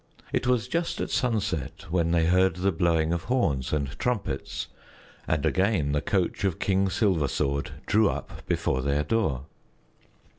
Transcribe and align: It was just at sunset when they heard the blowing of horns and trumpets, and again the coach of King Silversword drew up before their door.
It 0.33 0.47
was 0.47 0.67
just 0.67 0.99
at 0.99 1.11
sunset 1.11 1.85
when 1.91 2.09
they 2.09 2.25
heard 2.25 2.55
the 2.55 2.71
blowing 2.71 3.13
of 3.13 3.25
horns 3.25 3.71
and 3.71 3.87
trumpets, 3.99 4.65
and 5.27 5.45
again 5.45 5.91
the 5.91 6.01
coach 6.01 6.43
of 6.43 6.57
King 6.57 6.87
Silversword 6.87 7.69
drew 7.85 8.09
up 8.09 8.41
before 8.47 8.81
their 8.81 9.03
door. 9.03 9.45